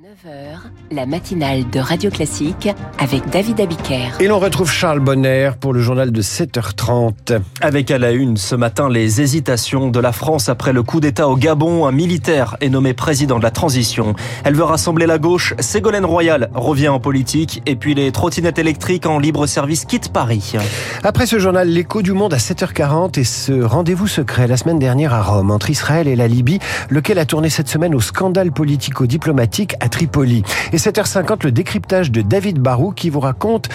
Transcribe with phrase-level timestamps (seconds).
[0.00, 0.60] 9h,
[0.92, 4.08] la matinale de Radio Classique avec David Abiker.
[4.18, 7.38] Et l'on retrouve Charles Bonner pour le journal de 7h30.
[7.60, 11.28] Avec à la une ce matin les hésitations de la France après le coup d'État
[11.28, 11.86] au Gabon.
[11.86, 14.14] Un militaire est nommé président de la transition.
[14.44, 15.52] Elle veut rassembler la gauche.
[15.58, 17.60] Ségolène Royal revient en politique.
[17.66, 20.54] Et puis les trottinettes électriques en libre service quittent Paris.
[21.02, 25.12] Après ce journal, l'écho du monde à 7h40 et ce rendez-vous secret la semaine dernière
[25.12, 26.58] à Rome entre Israël et la Libye,
[26.88, 30.42] lequel a tourné cette semaine au scandale politico-diplomatique à Tripoli.
[30.72, 33.68] Et 7h50, le décryptage de David Barou qui vous raconte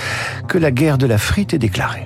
[0.47, 2.05] que la guerre de la frite est déclarée.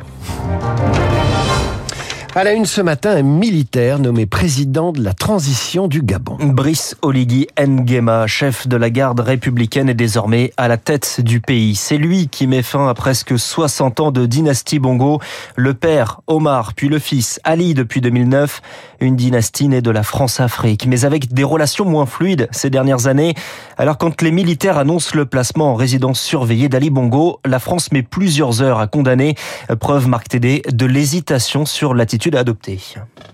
[2.35, 6.37] À la une ce matin, un militaire nommé président de la transition du Gabon.
[6.39, 11.75] Brice Oligui Nguema, chef de la garde républicaine, est désormais à la tête du pays.
[11.75, 15.19] C'est lui qui met fin à presque 60 ans de dynastie Bongo.
[15.55, 18.61] Le père, Omar, puis le fils, Ali, depuis 2009.
[19.01, 23.35] Une dynastie née de la France-Afrique, mais avec des relations moins fluides ces dernières années.
[23.77, 28.03] Alors quand les militaires annoncent le placement en résidence surveillée d'Ali Bongo, la France met
[28.03, 29.35] plusieurs heures à condamner.
[29.79, 32.35] Preuve, Marc Tédé, de l'hésitation sur l'attitude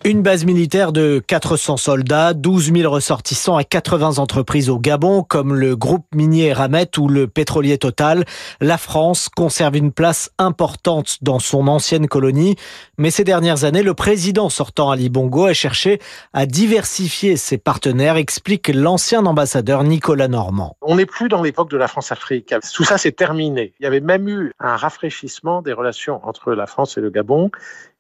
[0.03, 5.55] une base militaire de 400 soldats, 12 000 ressortissants et 80 entreprises au Gabon, comme
[5.55, 8.23] le groupe minier Ramet ou le pétrolier Total.
[8.61, 12.55] La France conserve une place importante dans son ancienne colonie.
[12.99, 15.99] Mais ces dernières années, le président sortant Ali Bongo cherché
[16.33, 20.77] à diversifier ses partenaires, explique l'ancien ambassadeur Nicolas Normand.
[20.81, 22.53] On n'est plus dans l'époque de la France-Afrique.
[22.73, 23.73] Tout ça, c'est terminé.
[23.79, 27.49] Il y avait même eu un rafraîchissement des relations entre la France et le Gabon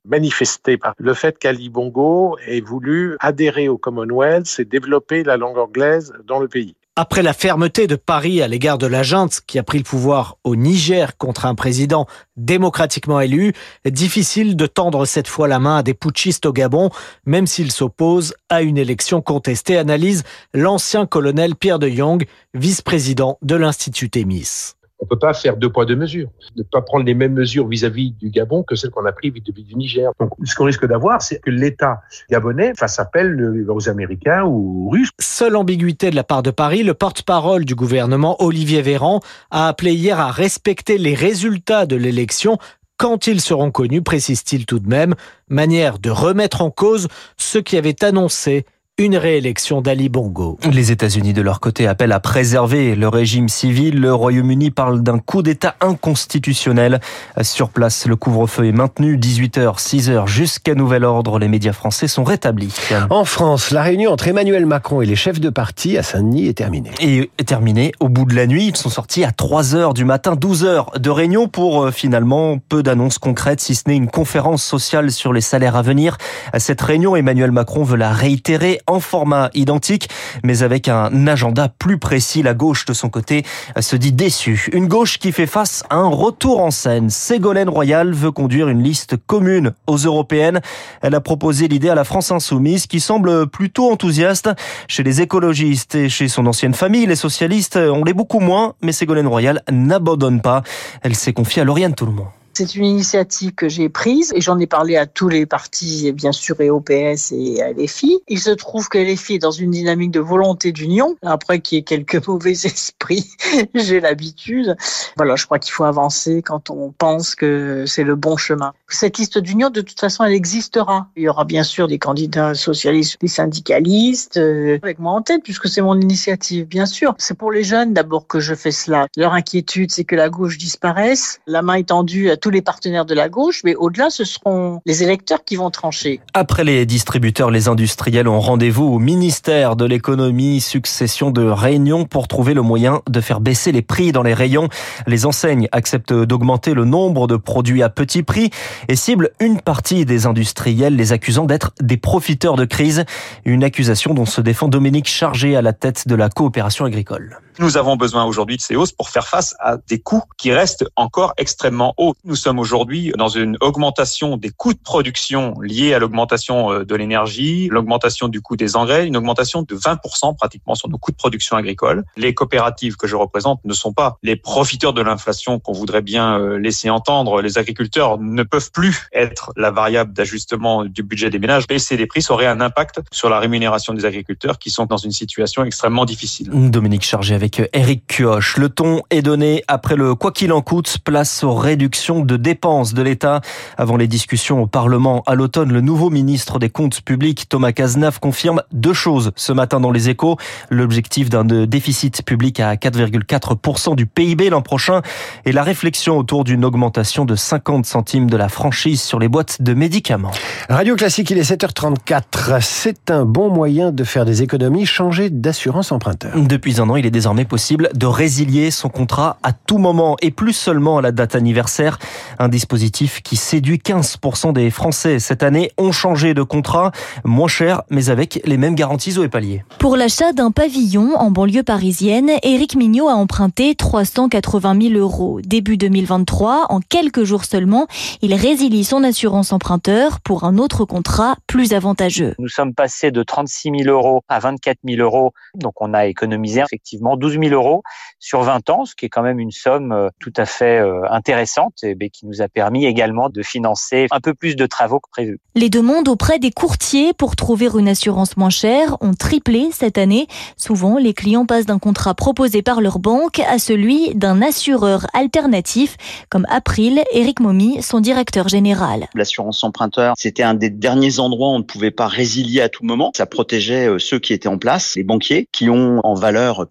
[0.05, 5.57] manifesté par le fait qu'Ali Bongo ait voulu adhérer au Commonwealth et développer la langue
[5.57, 6.75] anglaise dans le pays.
[6.97, 10.37] Après la fermeté de Paris à l'égard de la junte qui a pris le pouvoir
[10.45, 12.07] au Niger contre un président
[12.37, 13.51] démocratiquement élu,
[13.85, 16.91] difficile de tendre cette fois la main à des putschistes au Gabon,
[17.25, 20.23] même s'ils s'opposent à une élection contestée, analyse
[20.53, 24.75] l'ancien colonel Pierre de Jong, vice-président de l'Institut Témis.
[24.99, 26.29] On ne peut pas faire deux poids deux mesures.
[26.55, 29.63] Ne pas prendre les mêmes mesures vis-à-vis du Gabon que celles qu'on a prises vis-à-vis
[29.63, 30.11] du Niger.
[30.19, 34.89] Donc, ce qu'on risque d'avoir, c'est que l'État gabonais fasse appel aux Américains ou aux
[34.89, 35.09] Russes.
[35.19, 39.19] Seule ambiguïté de la part de Paris, le porte-parole du gouvernement, Olivier Véran,
[39.51, 42.57] a appelé hier à respecter les résultats de l'élection
[42.97, 45.15] quand ils seront connus, précise-t-il tout de même,
[45.49, 48.65] manière de remettre en cause ce qui avait annoncé
[48.97, 50.57] une réélection d'Ali Bongo.
[50.71, 53.99] Les États-Unis, de leur côté, appellent à préserver le régime civil.
[53.99, 57.01] Le Royaume-Uni parle d'un coup d'État inconstitutionnel.
[57.41, 61.39] Sur place, le couvre-feu est maintenu 18h, 6h jusqu'à nouvel ordre.
[61.39, 62.73] Les médias français sont rétablis.
[63.09, 66.53] En France, la réunion entre Emmanuel Macron et les chefs de parti à Saint-Denis est
[66.53, 66.91] terminée.
[67.01, 68.67] Et est terminée au bout de la nuit.
[68.67, 73.17] Ils sont sortis à 3h du matin, 12h de réunion pour euh, finalement peu d'annonces
[73.17, 76.15] concrètes, si ce n'est une conférence sociale sur les salaires à venir.
[76.53, 80.09] À cette réunion, Emmanuel Macron veut la réitérer en format identique,
[80.43, 82.43] mais avec un agenda plus précis.
[82.43, 83.43] La gauche, de son côté,
[83.79, 84.69] se dit déçue.
[84.73, 87.09] Une gauche qui fait face à un retour en scène.
[87.09, 90.61] Ségolène Royal veut conduire une liste commune aux européennes.
[91.01, 94.49] Elle a proposé l'idée à la France insoumise, qui semble plutôt enthousiaste.
[94.87, 98.91] Chez les écologistes et chez son ancienne famille, les socialistes, on l'est beaucoup moins, mais
[98.91, 100.63] Ségolène Royal n'abandonne pas.
[101.01, 102.27] Elle s'est confiée à Lauriane Tout-le-Monde.
[102.57, 106.31] C'est une initiative que j'ai prise et j'en ai parlé à tous les partis, bien
[106.31, 108.19] sûr, et au PS et à LFI.
[108.29, 111.17] Il se trouve que LFI est dans une dynamique de volonté d'union.
[111.21, 113.29] Après qu'il y ait quelques mauvais esprits,
[113.75, 114.77] j'ai l'habitude.
[115.17, 118.71] Voilà, je crois qu'il faut avancer quand on pense que c'est le bon chemin.
[118.87, 121.09] Cette liste d'union, de toute façon, elle existera.
[121.17, 125.43] Il y aura bien sûr des candidats socialistes, des syndicalistes, euh, avec moi en tête,
[125.43, 127.15] puisque c'est mon initiative, bien sûr.
[127.17, 129.07] C'est pour les jeunes d'abord que je fais cela.
[129.17, 131.41] Leur inquiétude, c'est que la gauche disparaisse.
[131.47, 135.01] La main étendue à tous les partenaires de la gauche, mais au-delà, ce seront les
[135.01, 136.19] électeurs qui vont trancher.
[136.35, 142.27] Après les distributeurs, les industriels ont rendez-vous au ministère de l'économie, succession de réunions pour
[142.27, 144.69] trouver le moyen de faire baisser les prix dans les rayons.
[145.07, 148.51] Les enseignes acceptent d'augmenter le nombre de produits à petit prix
[148.89, 153.05] et ciblent une partie des industriels, les accusant d'être des profiteurs de crise.
[153.45, 157.39] Une accusation dont se défend Dominique Chargé à la tête de la coopération agricole.
[157.57, 160.85] Nous avons besoin aujourd'hui de ces hausses pour faire face à des coûts qui restent
[160.97, 162.13] encore extrêmement hauts.
[162.25, 166.95] Nous sommes aujourd'hui dans une augmentation des coûts de production liés à l'augmentation euh, de
[166.95, 171.15] l'énergie, l'augmentation du coût des engrais, une augmentation de 20% pratiquement sur nos coûts de
[171.15, 172.03] production agricole.
[172.17, 176.37] Les coopératives que je représente ne sont pas les profiteurs de l'inflation qu'on voudrait bien
[176.37, 177.41] euh, laisser entendre.
[177.41, 181.67] Les agriculteurs ne peuvent plus être la variable d'ajustement du budget des ménages.
[181.67, 185.11] Baisser les prix aurait un impact sur la rémunération des agriculteurs qui sont dans une
[185.11, 186.49] situation extrêmement difficile.
[186.51, 188.57] Dominique Chargé Eric Kioch.
[188.57, 192.93] Le ton est donné après le quoi qu'il en coûte, place aux réductions de dépenses
[192.93, 193.41] de l'État.
[193.77, 198.19] Avant les discussions au Parlement à l'automne, le nouveau ministre des Comptes publics, Thomas Cazenave,
[198.19, 200.37] confirme deux choses ce matin dans les échos.
[200.69, 205.01] L'objectif d'un déficit public à 4,4% du PIB l'an prochain
[205.45, 209.61] et la réflexion autour d'une augmentation de 50 centimes de la franchise sur les boîtes
[209.61, 210.31] de médicaments.
[210.69, 212.59] Radio Classique, il est 7h34.
[212.61, 216.33] C'est un bon moyen de faire des économies, changer d'assurance emprunteur.
[216.35, 220.31] Depuis un an, il est désormais possible de résilier son contrat à tout moment et
[220.31, 221.99] plus seulement à la date anniversaire.
[222.39, 226.91] Un dispositif qui séduit 15% des Français cette année ont changé de contrat,
[227.25, 229.63] moins cher, mais avec les mêmes garanties au Palier.
[229.79, 235.41] Pour l'achat d'un pavillon en banlieue parisienne, Éric Mignot a emprunté 380 000 euros.
[235.41, 237.87] Début 2023, en quelques jours seulement,
[238.21, 242.35] il résilie son assurance emprunteur pour un autre contrat plus avantageux.
[242.39, 246.61] Nous sommes passés de 36 000 euros à 24 000 euros, donc on a économisé
[246.61, 247.83] effectivement 12 000 euros
[248.19, 251.01] sur 20 ans, ce qui est quand même une somme euh, tout à fait euh,
[251.11, 255.09] intéressante et qui nous a permis également de financer un peu plus de travaux que
[255.09, 255.39] prévu.
[255.55, 260.27] Les demandes auprès des courtiers pour trouver une assurance moins chère ont triplé cette année.
[260.57, 265.97] Souvent, les clients passent d'un contrat proposé par leur banque à celui d'un assureur alternatif,
[266.29, 269.07] comme April, Eric Momy, son directeur général.
[269.15, 272.83] L'assurance emprunteur, c'était un des derniers endroits où on ne pouvait pas résilier à tout
[272.83, 273.11] moment.
[273.15, 276.67] Ça protégeait euh, ceux qui étaient en place, les banquiers, qui ont en valeur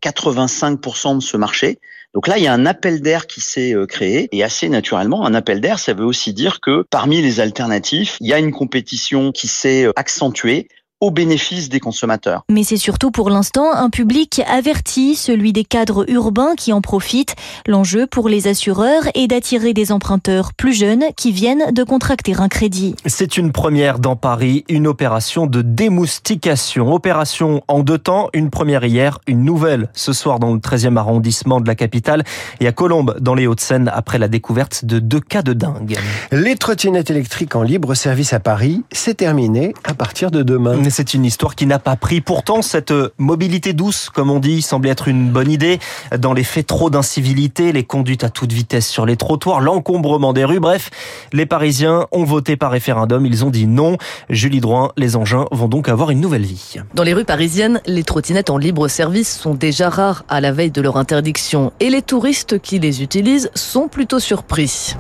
[0.46, 1.79] 85% de ce marché.
[2.14, 5.26] Donc là, il y a un appel d'air qui s'est euh, créé et assez naturellement,
[5.26, 8.52] un appel d'air, ça veut aussi dire que parmi les alternatifs, il y a une
[8.52, 10.69] compétition qui s'est euh, accentuée
[11.04, 12.44] au bénéfice des consommateurs.
[12.50, 17.36] Mais c'est surtout pour l'instant un public averti, celui des cadres urbains qui en profitent.
[17.66, 22.48] L'enjeu pour les assureurs est d'attirer des emprunteurs plus jeunes qui viennent de contracter un
[22.48, 22.94] crédit.
[23.04, 26.90] C'est une première dans Paris, une opération de démoustication.
[26.90, 31.60] Opération en deux temps, une première hier, une nouvelle ce soir dans le 13e arrondissement
[31.60, 32.24] de la capitale
[32.60, 35.98] et à Colombes dans les Hauts-de-Seine après la découverte de deux cas de dingue.
[36.32, 41.12] Les trottinettes électriques en libre service à Paris, c'est terminé à partir de demain c'est
[41.12, 42.20] une histoire qui n'a pas pris.
[42.20, 45.81] Pourtant, cette euh, mobilité douce, comme on dit, semble être une bonne idée.
[46.17, 50.44] Dans les faits, trop d'incivilité, les conduites à toute vitesse sur les trottoirs, l'encombrement des
[50.44, 50.61] rues.
[50.61, 50.91] Bref,
[51.32, 53.26] les Parisiens ont voté par référendum.
[53.26, 53.96] Ils ont dit non.
[54.31, 56.76] Julie Droin, les engins vont donc avoir une nouvelle vie.
[56.94, 60.70] Dans les rues parisiennes, les trottinettes en libre service sont déjà rares à la veille
[60.70, 61.73] de leur interdiction.
[61.81, 64.94] Et les touristes qui les utilisent sont plutôt surpris.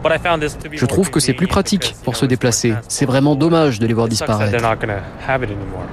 [0.72, 2.74] Je trouve que c'est plus pratique pour se déplacer.
[2.88, 4.56] C'est vraiment dommage de les voir disparaître.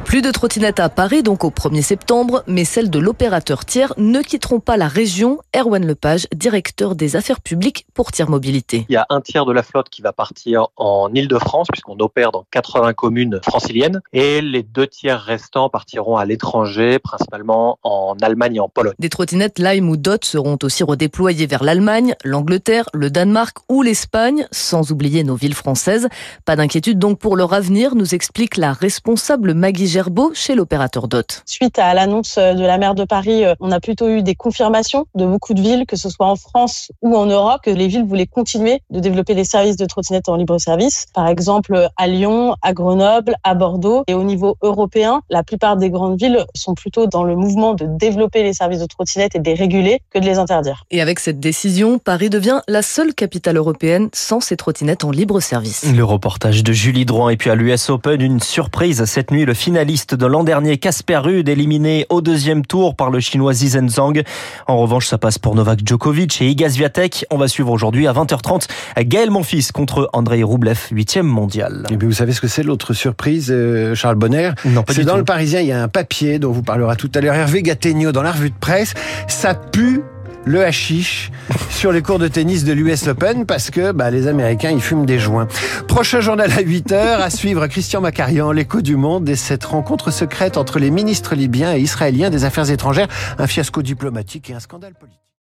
[0.05, 4.21] Plus de trottinettes à Paris, donc au 1er septembre, mais celles de l'opérateur tiers ne
[4.21, 5.39] quitteront pas la région.
[5.55, 8.85] Erwan Lepage, directeur des affaires publiques pour Tiers Mobilité.
[8.89, 12.31] Il y a un tiers de la flotte qui va partir en Ile-de-France, puisqu'on opère
[12.31, 18.55] dans 80 communes franciliennes, et les deux tiers restants partiront à l'étranger, principalement en Allemagne
[18.57, 18.95] et en Pologne.
[18.99, 24.45] Des trottinettes Lime ou Dot seront aussi redéployées vers l'Allemagne, l'Angleterre, le Danemark ou l'Espagne,
[24.51, 26.09] sans oublier nos villes françaises.
[26.43, 31.23] Pas d'inquiétude donc pour leur avenir, nous explique la responsable Maggie Gerbeau chez l'opérateur DOT.
[31.45, 35.05] Suite à l'annonce de la maire de Paris, euh, on a plutôt eu des confirmations
[35.15, 38.03] de beaucoup de villes, que ce soit en France ou en Europe, que les villes
[38.03, 41.05] voulaient continuer de développer des services de trottinettes en libre service.
[41.13, 44.03] Par exemple, à Lyon, à Grenoble, à Bordeaux.
[44.07, 47.85] Et au niveau européen, la plupart des grandes villes sont plutôt dans le mouvement de
[47.85, 50.83] développer les services de trottinettes et de les réguler que de les interdire.
[50.91, 55.39] Et avec cette décision, Paris devient la seule capitale européenne sans ces trottinettes en libre
[55.39, 55.85] service.
[55.95, 59.53] Le reportage de Julie Drouin et puis à l'US Open, une surprise cette nuit, le
[59.61, 64.23] finaliste de l'an dernier, Casper Ruud, éliminé au deuxième tour par le chinois Zhang.
[64.65, 67.25] En revanche, ça passe pour Novak Djokovic et Iga Swiatek.
[67.29, 68.67] On va suivre aujourd'hui à 20h30
[69.01, 71.85] Gaël Monfils contre Andrei Roublev, huitième mondial.
[71.91, 74.49] Et puis vous savez ce que c'est l'autre surprise, euh, Charles Bonner?
[74.65, 77.11] Non, pas C'est dans le Parisien, il y a un papier dont vous parlera tout
[77.13, 78.95] à l'heure Hervé Gattegno dans la revue de presse.
[79.27, 80.01] Ça pue
[80.45, 81.31] le hashish
[81.69, 85.05] sur les cours de tennis de l'US Open parce que bah, les Américains ils fument
[85.05, 85.47] des joints.
[85.87, 90.57] Prochain journal à 8h à suivre Christian Macarian, l'écho du monde et cette rencontre secrète
[90.57, 93.07] entre les ministres libyens et israéliens des affaires étrangères,
[93.37, 95.21] un fiasco diplomatique et un scandale politique.